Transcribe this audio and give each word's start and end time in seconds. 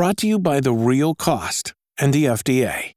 Brought 0.00 0.16
to 0.16 0.26
you 0.26 0.38
by 0.38 0.60
The 0.60 0.72
Real 0.72 1.14
Cost 1.14 1.74
and 1.98 2.14
the 2.14 2.24
FDA. 2.24 2.92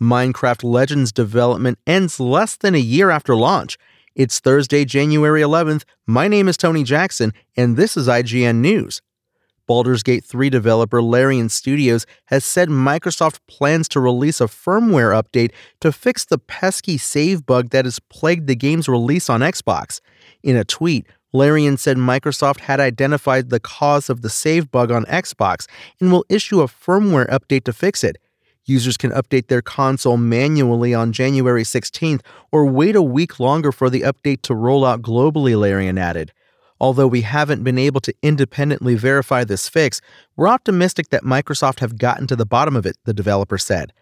Minecraft 0.00 0.62
Legends 0.62 1.10
development 1.10 1.80
ends 1.88 2.20
less 2.20 2.56
than 2.56 2.76
a 2.76 2.78
year 2.78 3.10
after 3.10 3.34
launch. 3.34 3.76
It's 4.14 4.38
Thursday, 4.38 4.84
January 4.84 5.42
11th. 5.42 5.82
My 6.06 6.28
name 6.28 6.46
is 6.46 6.56
Tony 6.56 6.84
Jackson, 6.84 7.32
and 7.56 7.76
this 7.76 7.96
is 7.96 8.06
IGN 8.06 8.58
News. 8.58 9.02
Baldur's 9.66 10.04
Gate 10.04 10.24
3 10.24 10.48
developer 10.50 11.02
Larian 11.02 11.48
Studios 11.48 12.06
has 12.26 12.44
said 12.44 12.68
Microsoft 12.68 13.40
plans 13.48 13.88
to 13.88 13.98
release 13.98 14.40
a 14.40 14.44
firmware 14.44 15.20
update 15.20 15.50
to 15.80 15.90
fix 15.90 16.24
the 16.24 16.38
pesky 16.38 16.96
save 16.96 17.44
bug 17.44 17.70
that 17.70 17.86
has 17.86 17.98
plagued 17.98 18.46
the 18.46 18.54
game's 18.54 18.88
release 18.88 19.28
on 19.28 19.40
Xbox. 19.40 20.00
In 20.44 20.54
a 20.54 20.64
tweet, 20.64 21.08
Larian 21.32 21.76
said 21.76 21.96
Microsoft 21.96 22.60
had 22.60 22.80
identified 22.80 23.50
the 23.50 23.60
cause 23.60 24.10
of 24.10 24.22
the 24.22 24.30
save 24.30 24.70
bug 24.70 24.90
on 24.90 25.04
Xbox 25.04 25.66
and 26.00 26.10
will 26.10 26.24
issue 26.28 26.60
a 26.60 26.66
firmware 26.66 27.28
update 27.28 27.64
to 27.64 27.72
fix 27.72 28.02
it. 28.02 28.18
Users 28.64 28.96
can 28.96 29.10
update 29.12 29.48
their 29.48 29.62
console 29.62 30.16
manually 30.16 30.94
on 30.94 31.12
January 31.12 31.62
16th 31.62 32.20
or 32.52 32.66
wait 32.66 32.96
a 32.96 33.02
week 33.02 33.40
longer 33.40 33.72
for 33.72 33.88
the 33.88 34.02
update 34.02 34.42
to 34.42 34.54
roll 34.54 34.84
out 34.84 35.02
globally, 35.02 35.58
Larian 35.58 35.98
added. 35.98 36.32
Although 36.80 37.08
we 37.08 37.22
haven't 37.22 37.62
been 37.62 37.78
able 37.78 38.00
to 38.00 38.14
independently 38.22 38.94
verify 38.94 39.44
this 39.44 39.68
fix, 39.68 40.00
we're 40.36 40.48
optimistic 40.48 41.10
that 41.10 41.24
Microsoft 41.24 41.80
have 41.80 41.98
gotten 41.98 42.26
to 42.26 42.36
the 42.36 42.46
bottom 42.46 42.74
of 42.74 42.86
it, 42.86 42.96
the 43.04 43.12
developer 43.12 43.58
said. 43.58 43.92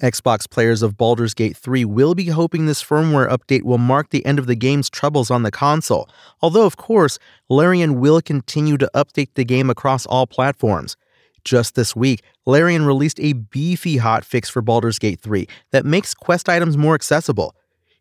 Xbox 0.00 0.48
players 0.48 0.82
of 0.82 0.96
Baldur's 0.96 1.34
Gate 1.34 1.56
3 1.56 1.84
will 1.84 2.14
be 2.14 2.26
hoping 2.26 2.64
this 2.66 2.82
firmware 2.82 3.30
update 3.30 3.62
will 3.62 3.78
mark 3.78 4.10
the 4.10 4.24
end 4.24 4.38
of 4.38 4.46
the 4.46 4.54
game's 4.54 4.88
troubles 4.88 5.30
on 5.30 5.42
the 5.42 5.50
console, 5.50 6.08
although, 6.40 6.64
of 6.64 6.76
course, 6.76 7.18
Larian 7.48 8.00
will 8.00 8.22
continue 8.22 8.78
to 8.78 8.90
update 8.94 9.34
the 9.34 9.44
game 9.44 9.68
across 9.68 10.06
all 10.06 10.26
platforms. 10.26 10.96
Just 11.44 11.74
this 11.74 11.94
week, 11.94 12.22
Larian 12.46 12.84
released 12.84 13.20
a 13.20 13.34
beefy 13.34 13.98
hotfix 13.98 14.50
for 14.50 14.62
Baldur's 14.62 14.98
Gate 14.98 15.20
3 15.20 15.46
that 15.70 15.84
makes 15.84 16.14
quest 16.14 16.48
items 16.48 16.76
more 16.76 16.94
accessible. 16.94 17.54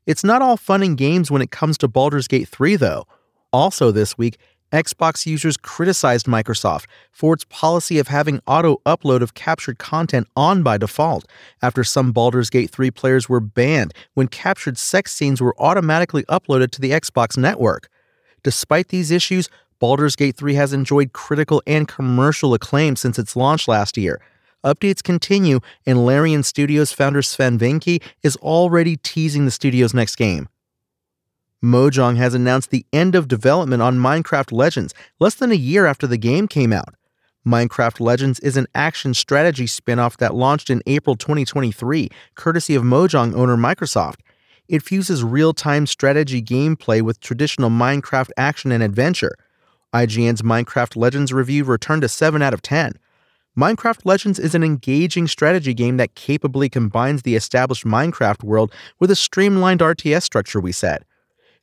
It's 0.06 0.24
not 0.24 0.42
all 0.42 0.58
fun 0.58 0.82
and 0.82 0.98
games 0.98 1.30
when 1.30 1.42
it 1.42 1.52
comes 1.52 1.78
to 1.80 1.88
Baldur's 1.88 2.28
Gate 2.28 2.48
3, 2.48 2.78
though. 2.78 3.06
Also, 3.52 3.92
this 3.92 4.18
week, 4.18 4.38
Xbox 4.72 5.26
users 5.26 5.58
criticized 5.58 6.28
Microsoft 6.28 6.86
for 7.12 7.34
its 7.34 7.46
policy 7.46 7.98
of 7.98 8.08
having 8.08 8.40
auto 8.46 8.78
upload 8.86 9.22
of 9.22 9.34
captured 9.34 9.80
content 9.80 10.28
on 10.36 10.62
by 10.62 10.78
default 10.78 11.26
after 11.62 11.84
some 11.84 12.12
Baldur's 12.12 12.50
Gate 12.52 12.70
3 12.70 12.92
players 12.92 13.28
were 13.28 13.40
banned 13.40 13.94
when 14.14 14.28
captured 14.28 14.78
sex 14.78 15.12
scenes 15.12 15.42
were 15.42 15.56
automatically 15.60 16.24
uploaded 16.24 16.70
to 16.72 16.82
the 16.82 16.92
Xbox 16.92 17.38
network. 17.38 17.90
Despite 18.44 18.90
these 18.90 19.10
issues, 19.10 19.50
Baldur's 19.80 20.16
Gate 20.16 20.36
3 20.36 20.54
has 20.56 20.72
enjoyed 20.72 21.14
critical 21.14 21.64
and 21.66 21.88
commercial 21.88 22.54
acclaim 22.54 22.96
since 22.96 23.18
its 23.18 23.36
launch 23.36 23.68
last 23.68 23.98
year. 23.98 24.22
Updates 24.64 25.02
continue, 25.02 25.62
and 25.86 26.06
Larian 26.06 26.44
Studios 26.44 26.92
founder 26.92 27.22
Swen 27.22 27.58
Vincke 27.58 28.04
is 28.24 28.36
already 28.38 28.98
teasing 28.98 29.46
the 29.46 29.52
studio's 29.52 29.94
next 29.94 30.18
game. 30.18 30.50
Mojang 31.64 32.16
has 32.16 32.34
announced 32.34 32.70
the 32.70 32.86
end 32.94 33.16
of 33.16 33.28
development 33.28 33.82
on 33.82 33.98
Minecraft 33.98 34.52
Legends 34.54 34.94
less 35.20 35.36
than 35.36 35.52
a 35.52 35.56
year 35.56 35.86
after 35.86 36.08
the 36.08 36.18
game 36.18 36.48
came 36.48 36.72
out. 36.72 36.96
Minecraft 37.46 38.00
Legends 38.00 38.40
is 38.40 38.56
an 38.56 38.68
action 38.76 39.14
strategy 39.14 39.68
spin 39.68 40.00
off 40.00 40.18
that 40.18 40.36
launched 40.36 40.70
in 40.70 40.82
April 40.86 41.16
2023, 41.16 42.10
courtesy 42.36 42.76
of 42.76 42.84
Mojang 42.84 43.36
owner 43.36 43.58
Microsoft. 43.58 44.20
It 44.70 44.84
fuses 44.84 45.24
real 45.24 45.54
time 45.54 45.86
strategy 45.86 46.42
gameplay 46.42 47.02
with 47.02 47.20
traditional 47.20 47.70
Minecraft 47.70 48.30
action 48.38 48.72
and 48.72 48.84
adventure. 48.84 49.36
IGN's 49.94 50.44
Minecraft 50.44 50.96
Legends 50.96 51.34
review 51.34 51.64
returned 51.64 52.04
a 52.04 52.10
7 52.10 52.42
out 52.42 52.54
of 52.54 52.62
10. 52.62 52.94
Minecraft 53.58 54.02
Legends 54.06 54.40
is 54.40 54.56
an 54.56 54.64
engaging 54.64 55.28
strategy 55.28 55.74
game 55.74 55.98
that 55.98 56.16
capably 56.16 56.70
combines 56.70 57.24
the 57.24 57.36
established 57.36 57.84
Minecraft 57.84 58.44
world 58.44 58.72
with 59.00 59.12
a 59.12 59.16
streamlined 59.16 59.82
RTS 59.82 60.24
structure, 60.24 60.62
we 60.62 60.72
said. 60.72 61.04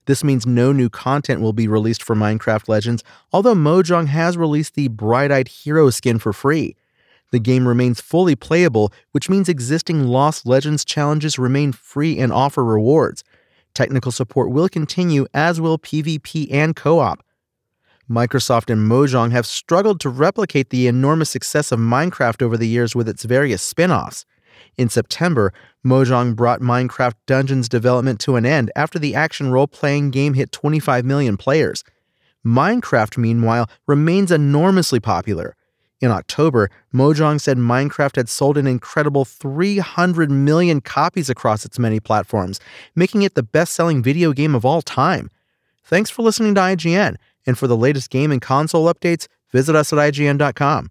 This 0.06 0.25
means 0.25 0.47
no 0.47 0.72
new 0.72 0.89
content 0.89 1.41
will 1.41 1.53
be 1.53 1.69
released 1.69 2.03
for 2.03 2.17
Minecraft 2.17 2.69
Legends, 2.69 3.05
although 3.33 3.55
Mojang 3.55 4.06
has 4.06 4.37
released 4.37 4.75
the 4.75 4.89
Bright 4.89 5.31
Eyed 5.31 5.49
Hero 5.49 5.91
skin 5.91 6.19
for 6.19 6.33
free. 6.33 6.77
The 7.33 7.41
game 7.41 7.67
remains 7.67 8.00
fully 8.00 8.37
playable, 8.37 8.93
which 9.11 9.28
means 9.28 9.49
existing 9.49 10.06
Lost 10.06 10.47
Legends 10.47 10.84
challenges 10.84 11.39
remain 11.39 11.72
free 11.72 12.19
and 12.19 12.33
offer 12.33 12.65
rewards. 12.65 13.25
Technical 13.75 14.12
support 14.12 14.50
will 14.50 14.69
continue, 14.69 15.27
as 15.34 15.61
will 15.61 15.78
PvP 15.78 16.49
and 16.50 16.75
co 16.75 17.00
op. 17.00 17.25
Microsoft 18.09 18.71
and 18.71 18.89
Mojang 18.89 19.33
have 19.33 19.45
struggled 19.45 19.99
to 20.00 20.09
replicate 20.09 20.71
the 20.71 20.87
enormous 20.87 21.28
success 21.28 21.72
of 21.72 21.81
Minecraft 21.81 22.41
over 22.41 22.56
the 22.56 22.69
years 22.69 22.95
with 22.95 23.09
its 23.09 23.25
various 23.25 23.61
spin 23.61 23.91
offs. 23.91 24.25
In 24.77 24.89
September, 24.89 25.53
Mojang 25.84 26.34
brought 26.34 26.61
Minecraft 26.61 27.15
Dungeons 27.27 27.69
development 27.69 28.21
to 28.21 28.37
an 28.37 28.47
end 28.47 28.71
after 28.77 28.99
the 28.99 29.15
action 29.15 29.50
role 29.50 29.67
playing 29.67 30.11
game 30.11 30.34
hit 30.34 30.53
25 30.53 31.05
million 31.05 31.37
players. 31.37 31.84
Minecraft, 32.44 33.19
meanwhile, 33.19 33.69
remains 33.87 34.31
enormously 34.31 35.00
popular. 35.00 35.56
In 36.00 36.11
October, 36.11 36.71
Mojang 36.93 37.41
said 37.41 37.56
Minecraft 37.56 38.16
had 38.16 38.28
sold 38.28 38.59
an 38.59 38.66
incredible 38.66 39.25
300 39.25 40.31
million 40.31 40.81
copies 40.81 41.31
across 41.31 41.65
its 41.65 41.78
many 41.78 42.00
platforms, 42.00 42.61
making 42.95 43.22
it 43.22 43.34
the 43.34 43.43
best 43.43 43.72
selling 43.72 44.03
video 44.03 44.33
game 44.33 44.55
of 44.55 44.65
all 44.65 44.83
time. 44.83 45.31
Thanks 45.84 46.11
for 46.11 46.22
listening 46.22 46.55
to 46.56 46.61
IGN. 46.61 47.16
And 47.47 47.56
for 47.56 47.66
the 47.66 47.77
latest 47.77 48.11
game 48.11 48.33
and 48.33 48.43
console 48.43 48.93
updates, 48.93 49.28
visit 49.53 49.75
us 49.75 49.93
at 49.93 49.99
IGN.com. 49.99 50.91